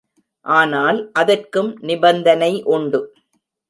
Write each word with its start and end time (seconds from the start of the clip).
ஆனால் 0.45 0.99
அதற்கும் 1.13 1.71
நிபந்தனை 1.81 2.51
உண்டு. 2.67 3.01